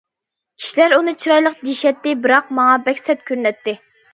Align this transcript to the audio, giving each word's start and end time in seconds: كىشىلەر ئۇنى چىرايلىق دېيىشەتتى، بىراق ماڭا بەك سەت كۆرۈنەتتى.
كىشىلەر 0.61 0.95
ئۇنى 0.95 1.13
چىرايلىق 1.25 1.61
دېيىشەتتى، 1.67 2.15
بىراق 2.25 2.51
ماڭا 2.61 2.81
بەك 2.89 3.05
سەت 3.07 3.25
كۆرۈنەتتى. 3.31 3.79